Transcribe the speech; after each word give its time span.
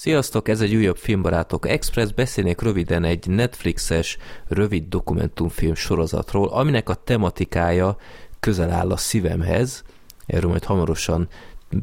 Sziasztok, 0.00 0.48
ez 0.48 0.60
egy 0.60 0.74
újabb 0.74 0.96
Filmbarátok 0.96 1.68
Express, 1.68 2.12
beszélnék 2.12 2.60
röviden 2.60 3.04
egy 3.04 3.26
Netflixes 3.26 4.18
rövid 4.48 4.88
dokumentumfilm 4.88 5.74
sorozatról, 5.74 6.48
aminek 6.48 6.88
a 6.88 6.94
tematikája 6.94 7.96
közel 8.38 8.70
áll 8.70 8.90
a 8.90 8.96
szívemhez, 8.96 9.84
erről 10.26 10.50
majd 10.50 10.64
hamarosan 10.64 11.28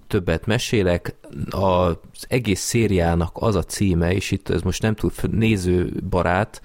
többet 0.07 0.45
mesélek. 0.45 1.15
Az 1.49 2.25
egész 2.27 2.61
szériának 2.61 3.31
az 3.33 3.55
a 3.55 3.63
címe, 3.63 4.13
és 4.13 4.31
itt 4.31 4.49
ez 4.49 4.61
most 4.61 4.81
nem 4.81 4.95
túl 4.95 5.11
nézőbarát, 5.31 6.61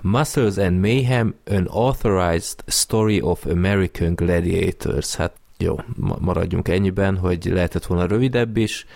Muscles 0.00 0.56
and 0.56 0.80
Mayhem, 0.80 1.34
an 1.46 1.66
Authorized 1.66 2.58
Story 2.66 3.20
of 3.20 3.46
American 3.46 4.14
Gladiators. 4.14 5.14
Hát 5.14 5.36
jó, 5.56 5.80
maradjunk 6.18 6.68
ennyiben, 6.68 7.16
hogy 7.16 7.44
lehetett 7.44 7.86
volna 7.86 8.06
rövidebb 8.06 8.56
is, 8.56 8.86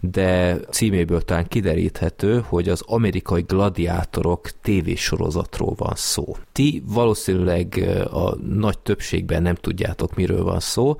de 0.00 0.56
címéből 0.70 1.22
talán 1.22 1.48
kideríthető, 1.48 2.44
hogy 2.48 2.68
az 2.68 2.82
amerikai 2.86 3.42
gladiátorok 3.42 4.50
tévésorozatról 4.62 5.74
van 5.76 5.94
szó. 5.94 6.36
Ti 6.52 6.82
valószínűleg 6.86 7.88
a 8.12 8.36
nagy 8.36 8.78
többségben 8.78 9.42
nem 9.42 9.54
tudjátok, 9.54 10.14
miről 10.14 10.42
van 10.42 10.60
szó, 10.60 10.96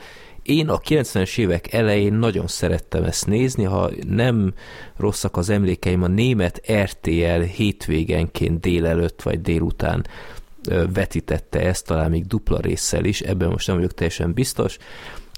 én 0.46 0.68
a 0.68 0.78
90-es 0.78 1.38
évek 1.38 1.72
elején 1.72 2.12
nagyon 2.12 2.46
szerettem 2.46 3.04
ezt 3.04 3.26
nézni, 3.26 3.64
ha 3.64 3.90
nem 4.08 4.54
rosszak 4.96 5.36
az 5.36 5.48
emlékeim, 5.48 6.02
a 6.02 6.06
német 6.06 6.72
RTL 6.72 7.40
hétvégenként 7.40 8.60
délelőtt 8.60 9.22
vagy 9.22 9.40
délután 9.40 10.06
vetítette 10.92 11.60
ezt, 11.60 11.86
talán 11.86 12.10
még 12.10 12.26
dupla 12.26 12.58
résszel 12.60 13.04
is, 13.04 13.20
ebben 13.20 13.48
most 13.48 13.66
nem 13.66 13.76
vagyok 13.76 13.94
teljesen 13.94 14.32
biztos. 14.32 14.78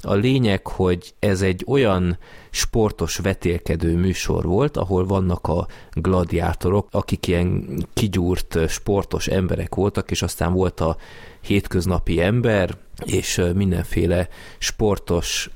A 0.02 0.14
lényeg, 0.14 0.66
hogy 0.66 1.14
ez 1.18 1.42
egy 1.42 1.64
olyan 1.66 2.18
sportos 2.50 3.16
vetélkedő 3.16 3.96
műsor 3.96 4.44
volt, 4.44 4.76
ahol 4.76 5.06
vannak 5.06 5.46
a 5.46 5.66
gladiátorok, 5.92 6.88
akik 6.90 7.26
ilyen 7.26 7.68
kigyúrt 7.94 8.68
sportos 8.68 9.27
emberek 9.27 9.74
voltak, 9.74 10.10
és 10.10 10.22
aztán 10.22 10.52
volt 10.52 10.80
a 10.80 10.96
hétköznapi 11.40 12.20
ember, 12.20 12.77
és 13.05 13.42
mindenféle 13.55 14.28
sportos 14.58 15.50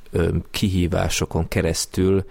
kihívásokon 0.50 1.48
keresztül 1.48 2.24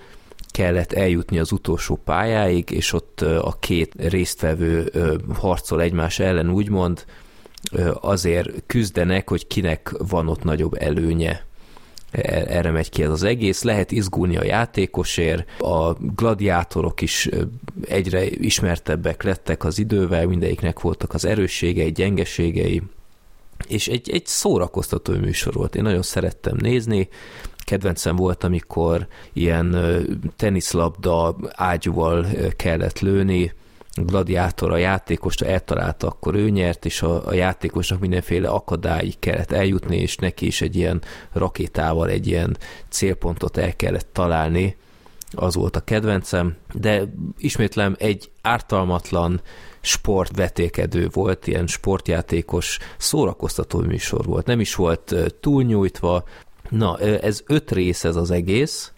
kellett 0.52 0.94
eljutni 0.94 1.40
az 1.40 1.52
utolsó 1.52 1.96
pályáig, 1.96 2.70
és 2.70 2.94
ott 2.94 3.22
a 3.22 3.56
két 3.60 3.94
résztvevő 3.98 4.92
harcol 5.34 5.82
egymás 5.82 6.20
ellen, 6.20 6.50
úgymond, 6.50 7.06
azért 7.94 8.50
küzdenek, 8.66 9.30
hogy 9.30 9.48
kinek 9.48 9.94
van 9.98 10.28
ott 10.28 10.44
nagyobb 10.44 10.74
előnye. 10.80 11.50
E, 12.12 12.44
erre 12.48 12.72
megy 12.72 12.90
ki 12.90 13.04
ez 13.04 13.10
az 13.10 13.24
egész. 13.24 13.64
Lehet 13.64 13.92
izgulni 13.92 14.38
a 14.38 14.44
játékosért, 14.44 15.62
a 15.62 15.94
gladiátorok 15.94 17.02
is 17.02 17.30
egyre 17.88 18.26
ismertebbek 18.26 19.24
lettek 19.24 19.64
az 19.64 19.80
idővel, 19.80 20.28
mindegyiknek 20.28 20.80
voltak 20.80 21.14
az 21.14 21.26
erősségei, 21.26 21.92
gyengeségei, 21.92 22.82
és 23.68 23.88
egy, 23.88 24.10
egy 24.10 24.26
szórakoztató 24.26 25.14
műsor 25.14 25.54
volt. 25.54 25.76
Én 25.76 25.84
nagyon 25.84 26.02
szerettem 26.02 26.56
nézni, 26.60 27.10
kedvencem 27.66 28.16
volt, 28.16 28.44
amikor 28.44 29.08
ilyen 29.34 29.76
teniszlabda 30.36 31.36
ágyúval 31.52 32.28
kellett 32.56 33.00
lőni, 33.00 33.54
gladiátor 33.96 34.72
a 34.72 34.78
játékost 34.78 35.42
eltalálta, 35.42 36.08
akkor 36.08 36.36
ő 36.36 36.50
nyert, 36.50 36.86
és 36.86 37.02
a, 37.02 37.28
a 37.28 37.34
játékosnak 37.34 38.00
mindenféle 38.00 38.50
akadályig 38.50 39.20
kellett 39.20 39.52
eljutni, 39.52 39.98
és 39.98 40.16
neki 40.16 40.46
is 40.46 40.62
egy 40.62 40.76
ilyen 40.76 41.02
rakétával 41.32 42.10
egy 42.10 42.28
ilyen 42.28 42.58
célpontot 42.90 43.58
el 43.58 43.76
kellett 43.76 44.08
találni, 44.14 44.78
az 45.34 45.56
volt 45.56 45.76
a 45.76 45.84
kedvencem, 45.84 46.56
de 46.74 47.04
ismétlem 47.38 47.96
egy 48.00 48.32
ártalmatlan 48.42 49.42
sportvetékedő 49.82 51.10
volt, 51.12 51.48
ilyen 51.48 51.68
sportjátékos 51.68 52.78
szórakoztató 52.98 53.80
műsor 53.80 54.26
volt. 54.26 54.46
Nem 54.46 54.60
is 54.60 54.76
volt 54.76 55.16
túlnyújtva. 55.40 56.24
Na, 56.70 57.00
ez 57.00 57.44
öt 57.48 57.72
rész 57.72 58.04
ez 58.04 58.16
az 58.16 58.32
egész, 58.32 58.92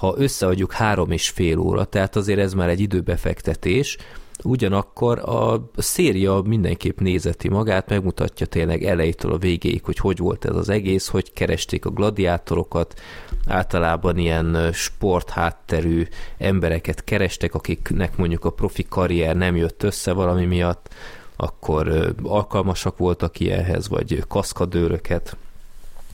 ha 0.00 0.14
összeadjuk 0.16 0.72
három 0.72 1.10
és 1.10 1.28
fél 1.28 1.58
óra, 1.58 1.84
tehát 1.84 2.16
azért 2.16 2.38
ez 2.38 2.52
már 2.52 2.68
egy 2.68 2.80
időbefektetés, 2.80 3.96
ugyanakkor 4.44 5.18
a 5.18 5.70
széria 5.76 6.42
mindenképp 6.44 6.98
nézeti 6.98 7.48
magát, 7.48 7.88
megmutatja 7.88 8.46
tényleg 8.46 8.84
elejétől 8.84 9.32
a 9.32 9.38
végéig, 9.38 9.84
hogy 9.84 9.98
hogy 9.98 10.18
volt 10.18 10.44
ez 10.44 10.56
az 10.56 10.68
egész, 10.68 11.08
hogy 11.08 11.32
keresték 11.32 11.84
a 11.84 11.90
gladiátorokat, 11.90 13.00
általában 13.46 14.18
ilyen 14.18 14.72
sporthátterű 14.72 16.06
embereket 16.38 17.04
kerestek, 17.04 17.54
akiknek 17.54 18.16
mondjuk 18.16 18.44
a 18.44 18.50
profi 18.50 18.86
karrier 18.88 19.36
nem 19.36 19.56
jött 19.56 19.82
össze 19.82 20.12
valami 20.12 20.44
miatt, 20.44 20.94
akkor 21.36 22.14
alkalmasak 22.22 22.98
voltak 22.98 23.40
ilyenhez, 23.40 23.88
vagy 23.88 24.24
kaszkadőröket, 24.28 25.36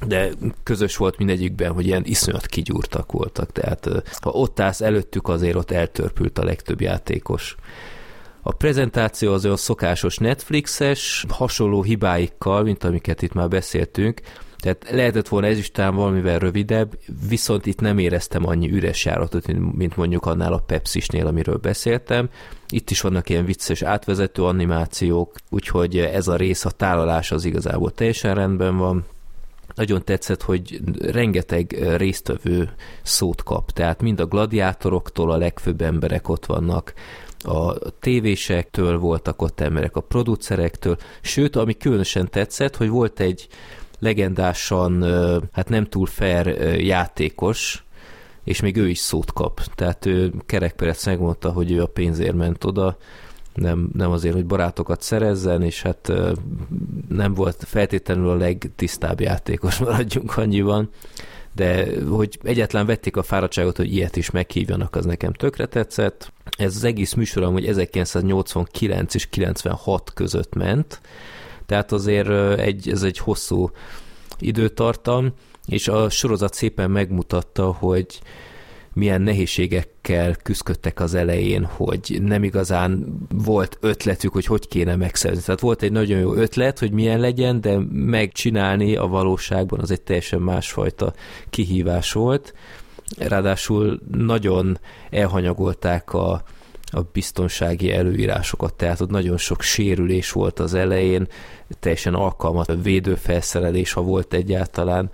de 0.06 0.30
közös 0.62 0.96
volt 0.96 1.18
mindegyikben, 1.18 1.72
hogy 1.72 1.86
ilyen 1.86 2.04
iszonyat 2.04 2.46
kigyúrtak 2.46 3.12
voltak, 3.12 3.52
tehát 3.52 3.88
ha 4.20 4.30
ott 4.30 4.60
állsz 4.60 4.80
előttük, 4.80 5.28
azért 5.28 5.56
ott 5.56 5.70
eltörpült 5.70 6.38
a 6.38 6.44
legtöbb 6.44 6.80
játékos. 6.80 7.56
A 8.42 8.52
prezentáció 8.52 9.32
az 9.32 9.44
olyan 9.44 9.56
szokásos 9.56 10.16
Netflixes, 10.16 11.24
hasonló 11.28 11.82
hibáikkal, 11.82 12.62
mint 12.62 12.84
amiket 12.84 13.22
itt 13.22 13.32
már 13.32 13.48
beszéltünk, 13.48 14.20
tehát 14.58 14.90
lehetett 14.90 15.28
volna 15.28 15.46
ez 15.46 15.58
is 15.58 15.70
talán 15.70 15.94
valamivel 15.94 16.38
rövidebb, 16.38 16.98
viszont 17.28 17.66
itt 17.66 17.80
nem 17.80 17.98
éreztem 17.98 18.46
annyi 18.46 18.72
üres 18.72 19.04
járatot, 19.04 19.46
mint 19.76 19.96
mondjuk 19.96 20.26
annál 20.26 20.52
a 20.52 20.58
Pepsi-snél, 20.58 21.26
amiről 21.26 21.56
beszéltem. 21.56 22.28
Itt 22.68 22.90
is 22.90 23.00
vannak 23.00 23.28
ilyen 23.28 23.44
vicces 23.44 23.82
átvezető 23.82 24.44
animációk, 24.44 25.34
úgyhogy 25.50 25.98
ez 25.98 26.28
a 26.28 26.36
rész, 26.36 26.64
a 26.64 26.70
tálalás 26.70 27.32
az 27.32 27.44
igazából 27.44 27.92
teljesen 27.92 28.34
rendben 28.34 28.76
van. 28.76 29.04
Nagyon 29.76 30.04
tetszett, 30.04 30.42
hogy 30.42 30.80
rengeteg 31.00 31.76
résztvevő 31.96 32.70
szót 33.02 33.42
kap, 33.42 33.70
tehát 33.70 34.02
mind 34.02 34.20
a 34.20 34.26
gladiátoroktól 34.26 35.30
a 35.30 35.36
legfőbb 35.36 35.80
emberek 35.80 36.28
ott 36.28 36.46
vannak, 36.46 36.94
a 37.38 37.78
tévésektől 38.00 38.98
voltak 38.98 39.42
ott 39.42 39.60
emberek, 39.60 39.96
a 39.96 40.00
producerektől, 40.00 40.96
sőt, 41.20 41.56
ami 41.56 41.76
különösen 41.76 42.30
tetszett, 42.30 42.76
hogy 42.76 42.88
volt 42.88 43.20
egy 43.20 43.48
legendásan, 43.98 45.02
hát 45.52 45.68
nem 45.68 45.84
túl 45.84 46.06
fair 46.06 46.46
játékos, 46.80 47.84
és 48.44 48.60
még 48.60 48.76
ő 48.76 48.88
is 48.88 48.98
szót 48.98 49.32
kap. 49.32 49.60
Tehát 49.74 50.06
ő 50.06 50.32
kerekperec 50.46 51.06
megmondta, 51.06 51.50
hogy 51.50 51.72
ő 51.72 51.82
a 51.82 51.86
pénzért 51.86 52.34
ment 52.34 52.64
oda, 52.64 52.96
nem, 53.56 53.88
nem 53.92 54.10
azért, 54.10 54.34
hogy 54.34 54.46
barátokat 54.46 55.02
szerezzen, 55.02 55.62
és 55.62 55.82
hát 55.82 56.12
nem 57.08 57.34
volt 57.34 57.64
feltétlenül 57.66 58.28
a 58.28 58.34
legtisztább 58.34 59.20
játékos, 59.20 59.78
maradjunk 59.88 60.36
annyiban, 60.36 60.90
de 61.52 61.86
hogy 62.08 62.38
egyetlen 62.42 62.86
vették 62.86 63.16
a 63.16 63.22
fáradtságot, 63.22 63.76
hogy 63.76 63.94
ilyet 63.94 64.16
is 64.16 64.30
meghívjanak, 64.30 64.96
az 64.96 65.04
nekem 65.04 65.32
tökre 65.32 65.66
tetszett. 65.66 66.32
Ez 66.58 66.76
az 66.76 66.84
egész 66.84 67.14
műsor 67.14 67.42
amúgy 67.42 67.66
1989 67.66 69.14
és 69.14 69.26
96 69.26 70.12
között 70.14 70.54
ment, 70.54 71.00
tehát 71.66 71.92
azért 71.92 72.58
egy, 72.58 72.90
ez 72.90 73.02
egy 73.02 73.18
hosszú 73.18 73.70
időtartam, 74.38 75.32
és 75.66 75.88
a 75.88 76.10
sorozat 76.10 76.54
szépen 76.54 76.90
megmutatta, 76.90 77.72
hogy 77.72 78.20
milyen 78.96 79.22
nehézségekkel 79.22 80.36
küzdöttek 80.42 81.00
az 81.00 81.14
elején, 81.14 81.64
hogy 81.64 82.18
nem 82.22 82.44
igazán 82.44 83.18
volt 83.44 83.78
ötletük, 83.80 84.32
hogy 84.32 84.46
hogy 84.46 84.68
kéne 84.68 84.96
megszerzni. 84.96 85.42
Tehát 85.42 85.60
volt 85.60 85.82
egy 85.82 85.92
nagyon 85.92 86.18
jó 86.18 86.34
ötlet, 86.34 86.78
hogy 86.78 86.92
milyen 86.92 87.20
legyen, 87.20 87.60
de 87.60 87.78
megcsinálni 87.92 88.96
a 88.96 89.06
valóságban 89.06 89.80
az 89.80 89.90
egy 89.90 90.00
teljesen 90.00 90.40
másfajta 90.40 91.12
kihívás 91.50 92.12
volt. 92.12 92.54
Ráadásul 93.18 94.00
nagyon 94.10 94.78
elhanyagolták 95.10 96.12
a, 96.12 96.42
a 96.90 97.00
biztonsági 97.12 97.92
előírásokat, 97.92 98.74
tehát 98.74 99.00
ott 99.00 99.10
nagyon 99.10 99.36
sok 99.36 99.62
sérülés 99.62 100.32
volt 100.32 100.58
az 100.58 100.74
elején, 100.74 101.28
teljesen 101.80 102.14
alkalmat, 102.14 102.72
védőfelszerelés, 102.82 103.92
ha 103.92 104.00
volt 104.02 104.34
egyáltalán, 104.34 105.10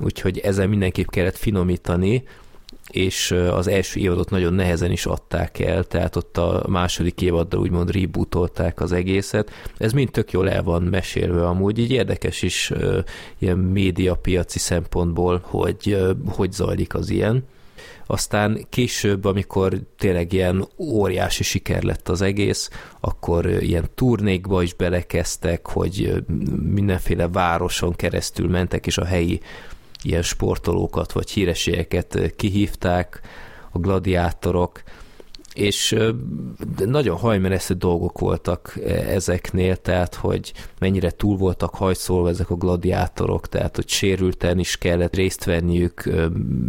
úgyhogy 0.00 0.38
ezen 0.38 0.68
mindenképp 0.68 1.08
kellett 1.08 1.36
finomítani, 1.36 2.24
és 2.90 3.30
az 3.30 3.66
első 3.66 4.00
évadot 4.00 4.30
nagyon 4.30 4.52
nehezen 4.54 4.90
is 4.90 5.06
adták 5.06 5.58
el, 5.58 5.84
tehát 5.84 6.16
ott 6.16 6.38
a 6.38 6.64
második 6.68 7.20
évaddal 7.20 7.60
úgymond 7.60 7.90
rebootolták 7.90 8.80
az 8.80 8.92
egészet. 8.92 9.50
Ez 9.76 9.92
mind 9.92 10.10
tök 10.10 10.30
jól 10.30 10.50
el 10.50 10.62
van 10.62 10.82
mesélve 10.82 11.46
amúgy, 11.46 11.78
így 11.78 11.90
érdekes 11.90 12.42
is 12.42 12.72
ilyen 13.38 13.58
médiapiaci 13.58 14.58
szempontból, 14.58 15.42
hogy 15.44 15.98
hogy 16.26 16.52
zajlik 16.52 16.94
az 16.94 17.10
ilyen. 17.10 17.44
Aztán 18.06 18.66
később, 18.68 19.24
amikor 19.24 19.80
tényleg 19.98 20.32
ilyen 20.32 20.68
óriási 20.76 21.42
siker 21.42 21.82
lett 21.82 22.08
az 22.08 22.22
egész, 22.22 22.70
akkor 23.00 23.46
ilyen 23.46 23.88
turnékba 23.94 24.62
is 24.62 24.74
belekezdtek, 24.74 25.66
hogy 25.66 26.24
mindenféle 26.62 27.28
városon 27.28 27.92
keresztül 27.92 28.48
mentek, 28.48 28.86
és 28.86 28.98
a 28.98 29.04
helyi 29.04 29.40
ilyen 30.04 30.22
sportolókat 30.22 31.12
vagy 31.12 31.30
hírességeket 31.30 32.34
kihívták, 32.36 33.20
a 33.72 33.78
gladiátorok, 33.78 34.82
és 35.54 35.96
nagyon 36.86 37.16
hajmeresztő 37.16 37.74
dolgok 37.74 38.18
voltak 38.18 38.78
ezeknél, 39.08 39.76
tehát 39.76 40.14
hogy 40.14 40.52
mennyire 40.78 41.10
túl 41.10 41.36
voltak 41.36 41.74
hajszolva 41.74 42.28
ezek 42.28 42.50
a 42.50 42.54
gladiátorok, 42.54 43.48
tehát 43.48 43.76
hogy 43.76 43.88
sérülten 43.88 44.58
is 44.58 44.78
kellett 44.78 45.14
részt 45.14 45.44
venniük, 45.44 46.10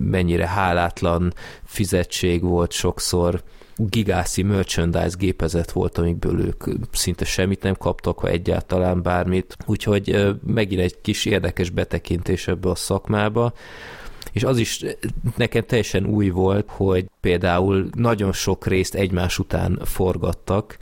mennyire 0.10 0.48
hálátlan 0.48 1.34
fizetség 1.64 2.42
volt 2.42 2.72
sokszor, 2.72 3.44
gigászi 3.78 4.44
merchandise 4.44 5.16
gépezet 5.18 5.72
volt, 5.72 5.98
amikből 5.98 6.40
ők 6.40 6.64
szinte 6.92 7.26
semmit 7.26 7.64
nem 7.64 7.76
kaptak, 7.76 8.20
ha 8.20 8.28
egyáltalán 8.28 9.02
bármit. 9.02 9.58
Úgyhogy 9.66 10.36
megint 10.46 10.82
egy 10.82 11.02
kis 11.02 11.26
érdekes 11.26 11.70
betekintés 11.70 12.48
ebbe 12.48 12.70
a 12.70 12.76
szakmába 12.76 13.54
és 14.36 14.44
az 14.44 14.58
is 14.58 14.80
nekem 15.36 15.64
teljesen 15.64 16.06
új 16.06 16.30
volt, 16.30 16.70
hogy 16.70 17.06
például 17.22 17.90
nagyon 17.94 18.34
sok 18.34 18.68
részt 18.68 18.96
egymás 18.96 19.40
után 19.40 19.80
forgattak, 19.84 20.78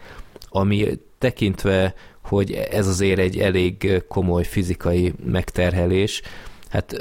ami 0.50 1.00
tekintve, 1.18 1.94
hogy 2.24 2.52
ez 2.52 2.88
azért 2.88 3.20
egy 3.20 3.40
elég 3.40 4.04
komoly 4.08 4.44
fizikai 4.44 5.14
megterhelés, 5.26 6.22
hát 6.70 6.94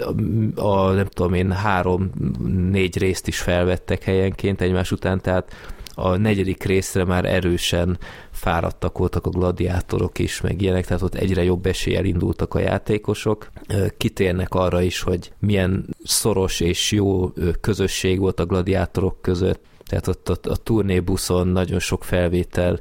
a, 0.54 0.90
nem 0.90 1.06
tudom 1.06 1.34
én, 1.34 1.52
három-négy 1.52 2.98
részt 2.98 3.28
is 3.28 3.38
felvettek 3.38 4.02
helyenként 4.02 4.60
egymás 4.60 4.92
után, 4.92 5.20
tehát 5.20 5.54
a 5.94 6.16
negyedik 6.16 6.62
részre 6.62 7.04
már 7.04 7.24
erősen 7.24 7.98
fáradtak 8.30 8.98
voltak 8.98 9.26
a 9.26 9.30
gladiátorok 9.30 10.18
is, 10.18 10.40
meg 10.40 10.62
ilyenek, 10.62 10.86
tehát 10.86 11.02
ott 11.02 11.14
egyre 11.14 11.42
jobb 11.42 11.66
eséllyel 11.66 12.04
indultak 12.04 12.54
a 12.54 12.58
játékosok. 12.58 13.50
Kitérnek 13.96 14.54
arra 14.54 14.80
is, 14.80 15.00
hogy 15.00 15.32
milyen 15.38 15.86
szoros 16.04 16.60
és 16.60 16.92
jó 16.92 17.32
közösség 17.60 18.18
volt 18.18 18.40
a 18.40 18.46
gladiátorok 18.46 19.22
között, 19.22 19.64
tehát 19.86 20.06
ott 20.06 20.28
a, 20.28 20.50
a 20.50 20.56
turnébuszon 20.56 21.48
nagyon 21.48 21.78
sok 21.78 22.04
felvétel 22.04 22.80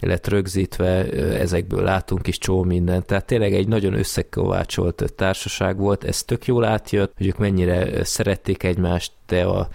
lett 0.00 0.26
rögzítve, 0.26 1.10
ezekből 1.38 1.82
látunk 1.82 2.26
is 2.26 2.38
csó 2.38 2.62
mindent. 2.62 3.06
Tehát 3.06 3.26
tényleg 3.26 3.54
egy 3.54 3.68
nagyon 3.68 3.94
összekovácsolt 3.94 5.12
társaság 5.16 5.76
volt, 5.76 6.04
ez 6.04 6.22
tök 6.22 6.46
jól 6.46 6.64
átjött, 6.64 7.12
hogy 7.16 7.26
ők 7.26 7.38
mennyire 7.38 8.04
szerették 8.04 8.62
egymást, 8.62 9.12
de 9.26 9.44
a 9.44 9.68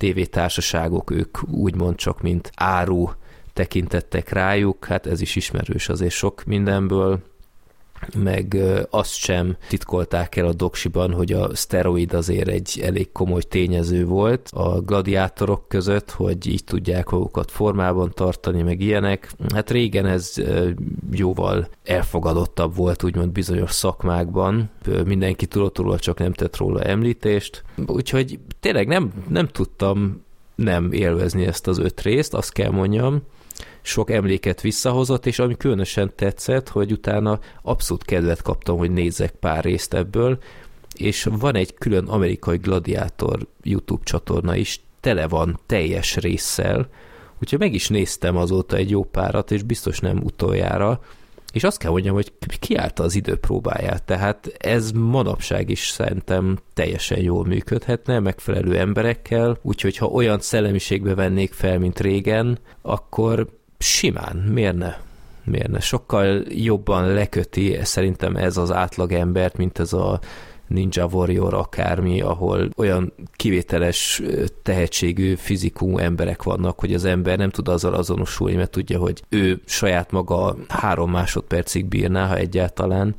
tévétársaságok, 0.00 1.10
ők 1.10 1.38
úgymond 1.50 1.96
csak 1.96 2.20
mint 2.20 2.50
áru 2.56 3.10
tekintettek 3.52 4.28
rájuk, 4.28 4.84
hát 4.84 5.06
ez 5.06 5.20
is 5.20 5.36
ismerős 5.36 5.88
azért 5.88 6.12
sok 6.12 6.44
mindenből, 6.44 7.22
meg 8.16 8.56
azt 8.90 9.14
sem 9.14 9.56
titkolták 9.68 10.36
el 10.36 10.46
a 10.46 10.52
doksiban, 10.52 11.12
hogy 11.12 11.32
a 11.32 11.56
szteroid 11.56 12.14
azért 12.14 12.48
egy 12.48 12.80
elég 12.84 13.12
komoly 13.12 13.42
tényező 13.42 14.04
volt 14.04 14.48
a 14.52 14.80
gladiátorok 14.80 15.68
között, 15.68 16.10
hogy 16.10 16.46
így 16.46 16.64
tudják 16.64 17.08
magukat 17.08 17.50
formában 17.50 18.12
tartani, 18.14 18.62
meg 18.62 18.80
ilyenek. 18.80 19.32
Hát 19.54 19.70
régen 19.70 20.06
ez 20.06 20.34
jóval 21.10 21.68
elfogadottabb 21.84 22.76
volt, 22.76 23.02
úgymond 23.02 23.30
bizonyos 23.32 23.70
szakmákban. 23.70 24.70
Mindenki 25.04 25.46
tudott 25.46 25.78
róla, 25.78 25.98
csak 25.98 26.18
nem 26.18 26.32
tett 26.32 26.56
róla 26.56 26.82
említést. 26.82 27.62
Úgyhogy 27.86 28.38
tényleg 28.60 28.86
nem, 28.86 29.12
nem 29.28 29.46
tudtam 29.46 30.22
nem 30.54 30.92
élvezni 30.92 31.46
ezt 31.46 31.66
az 31.66 31.78
öt 31.78 32.00
részt, 32.00 32.34
azt 32.34 32.52
kell 32.52 32.70
mondjam 32.70 33.22
sok 33.82 34.10
emléket 34.10 34.60
visszahozott, 34.60 35.26
és 35.26 35.38
ami 35.38 35.56
különösen 35.56 36.12
tetszett, 36.16 36.68
hogy 36.68 36.92
utána 36.92 37.38
abszolút 37.62 38.04
kedvet 38.04 38.42
kaptam, 38.42 38.78
hogy 38.78 38.90
nézzek 38.90 39.30
pár 39.30 39.64
részt 39.64 39.94
ebből, 39.94 40.38
és 40.94 41.28
van 41.30 41.54
egy 41.54 41.74
külön 41.74 42.06
amerikai 42.06 42.56
gladiátor 42.56 43.46
YouTube 43.62 44.04
csatorna 44.04 44.56
is, 44.56 44.80
tele 45.00 45.28
van 45.28 45.60
teljes 45.66 46.16
résszel, 46.16 46.88
úgyhogy 47.40 47.58
meg 47.58 47.74
is 47.74 47.88
néztem 47.88 48.36
azóta 48.36 48.76
egy 48.76 48.90
jó 48.90 49.04
párat, 49.04 49.50
és 49.50 49.62
biztos 49.62 49.98
nem 50.00 50.20
utoljára, 50.22 51.00
és 51.52 51.64
azt 51.64 51.78
kell 51.78 51.90
mondjam, 51.90 52.14
hogy 52.14 52.32
kiállta 52.58 53.02
az 53.02 53.14
időpróbáját, 53.14 54.02
tehát 54.02 54.52
ez 54.58 54.90
manapság 54.90 55.70
is 55.70 55.88
szerintem 55.88 56.58
teljesen 56.74 57.20
jól 57.20 57.44
működhetne, 57.44 58.18
megfelelő 58.18 58.78
emberekkel, 58.78 59.58
úgyhogy 59.62 59.96
ha 59.96 60.06
olyan 60.06 60.40
szellemiségbe 60.40 61.14
vennék 61.14 61.52
fel, 61.52 61.78
mint 61.78 62.00
régen, 62.00 62.58
akkor 62.82 63.46
simán, 63.78 64.36
miért 64.36 64.76
ne? 64.76 64.96
Miért 65.44 65.68
ne? 65.68 65.80
Sokkal 65.80 66.42
jobban 66.48 67.12
leköti 67.12 67.78
szerintem 67.82 68.36
ez 68.36 68.56
az 68.56 68.72
átlag 68.72 69.12
embert, 69.12 69.56
mint 69.56 69.78
ez 69.78 69.92
a 69.92 70.20
Ninja 70.70 71.06
Warrior 71.06 71.54
akármi, 71.54 72.20
ahol 72.20 72.68
olyan 72.76 73.12
kivételes 73.32 74.22
tehetségű, 74.62 75.34
fizikú 75.34 75.98
emberek 75.98 76.42
vannak, 76.42 76.80
hogy 76.80 76.94
az 76.94 77.04
ember 77.04 77.38
nem 77.38 77.50
tud 77.50 77.68
azzal 77.68 77.94
azonosulni, 77.94 78.56
mert 78.56 78.70
tudja, 78.70 78.98
hogy 78.98 79.22
ő 79.28 79.60
saját 79.64 80.10
maga 80.10 80.56
három 80.68 81.10
másodpercig 81.10 81.86
bírná, 81.86 82.26
ha 82.26 82.36
egyáltalán, 82.36 83.14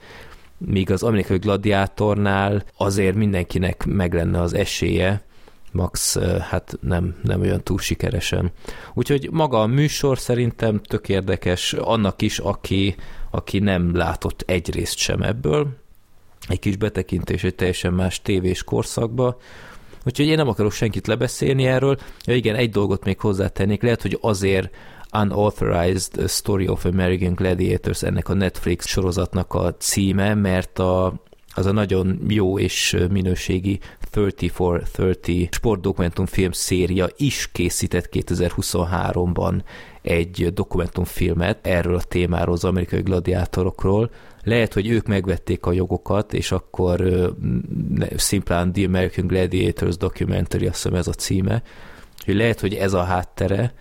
míg 0.58 0.92
az 0.92 1.04
amerikai 1.04 1.38
gladiátornál 1.38 2.64
azért 2.78 3.16
mindenkinek 3.16 3.86
meg 3.86 4.14
lenne 4.14 4.42
az 4.42 4.54
esélye, 4.54 5.24
max 5.72 6.18
hát 6.40 6.78
nem, 6.82 7.16
nem 7.24 7.42
olyan 7.42 7.64
túl 7.64 7.80
sikeresen. 7.80 8.52
Úgyhogy 8.94 9.30
maga 9.32 9.62
a 9.62 9.68
műsor 9.68 10.20
szerintem 10.20 10.80
tök 10.80 11.10
érdekes 11.10 11.74
annak 11.74 12.22
is, 12.22 12.40
aki, 12.40 12.96
aki 13.32 13.60
nem 13.60 13.96
látott 13.96 14.44
egy 14.46 14.74
részt 14.74 14.98
sem 14.98 15.22
ebből, 15.22 15.80
egy 16.48 16.60
kis 16.60 16.76
betekintés 16.76 17.44
egy 17.44 17.56
teljesen 17.56 17.94
más 17.94 18.22
tévés 18.22 18.64
korszakba, 18.64 19.38
Úgyhogy 20.06 20.26
én 20.26 20.36
nem 20.36 20.48
akarok 20.48 20.72
senkit 20.72 21.08
lebeszélni 21.08 21.66
erről. 21.66 21.98
Ja 22.26 22.36
igen, 22.36 22.56
egy 22.56 22.70
dolgot 22.70 23.04
még 23.04 23.20
hozzátennék, 23.20 23.82
lehet, 23.82 24.02
hogy 24.02 24.18
azért 24.22 24.76
Unauthorized 25.14 26.30
Story 26.30 26.68
of 26.68 26.86
American 26.86 27.34
Gladiators 27.34 28.04
ennek 28.04 28.30
a 28.30 28.34
Netflix 28.34 28.88
sorozatnak 28.88 29.54
a 29.54 29.76
címe, 29.76 30.34
mert 30.34 30.80
a, 30.80 31.22
az 31.54 31.66
a 31.66 31.72
nagyon 31.72 32.20
jó 32.28 32.60
és 32.60 32.98
minőségi 33.10 33.80
30 34.14 34.52
for 34.52 34.84
30 34.96 35.56
sportdokumentumfilm 35.56 36.52
széria 36.52 37.10
is 37.18 37.50
készített 37.52 38.10
2023-ban 38.12 39.62
egy 40.02 40.54
dokumentumfilmet 40.54 41.68
erről 41.68 41.96
a 41.96 42.02
témáról, 42.02 42.54
az 42.54 42.64
amerikai 42.64 43.02
gladiátorokról. 43.02 44.10
Lehet, 44.44 44.74
hogy 44.74 44.88
ők 44.88 45.08
megvették 45.08 45.66
a 45.66 45.72
jogokat, 45.72 46.34
és 46.34 46.52
akkor 46.52 47.04
szimplán 48.16 48.74
The 48.74 48.86
American 48.86 49.28
Gladiators 49.28 49.98
Documentary, 49.98 50.68
azt 50.68 50.76
hiszem 50.76 50.98
ez 50.98 51.08
a 51.08 51.14
címe, 51.14 51.64
hogy 52.26 52.36
lehet, 52.36 52.60
hogy 52.60 52.74
ez 52.74 52.94
a 52.94 53.04
háttere, 53.04 53.74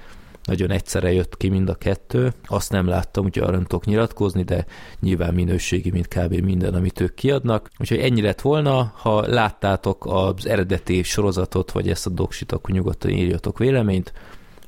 nagyon 0.45 0.71
egyszerre 0.71 1.13
jött 1.13 1.37
ki 1.37 1.49
mind 1.49 1.69
a 1.69 1.75
kettő. 1.75 2.33
Azt 2.47 2.71
nem 2.71 2.87
láttam, 2.87 3.25
úgyhogy 3.25 3.43
arra 3.43 3.53
nem 3.53 3.65
tudok 3.65 3.85
nyilatkozni, 3.85 4.43
de 4.43 4.67
nyilván 5.01 5.35
minőségi, 5.35 5.91
mint 5.91 6.09
kb. 6.09 6.35
minden, 6.35 6.75
amit 6.75 7.01
ők 7.01 7.15
kiadnak. 7.15 7.71
Úgyhogy 7.79 7.99
ennyi 7.99 8.21
lett 8.21 8.41
volna. 8.41 8.93
Ha 8.97 9.27
láttátok 9.27 10.07
az 10.07 10.47
eredeti 10.47 11.03
sorozatot, 11.03 11.71
vagy 11.71 11.89
ezt 11.89 12.07
a 12.07 12.11
doksit, 12.11 12.53
akkor 12.53 12.71
nyugodtan 12.71 13.11
írjatok 13.11 13.59
véleményt, 13.59 14.13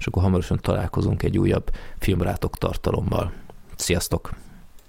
és 0.03 0.09
akkor 0.09 0.23
hamarosan 0.23 0.59
találkozunk 0.63 1.23
egy 1.23 1.39
újabb 1.39 1.71
filmrátok 1.99 2.57
tartalommal. 2.59 3.33
Sziasztok! 3.77 4.31